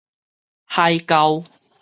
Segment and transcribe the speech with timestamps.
[0.65, 1.45] 海溝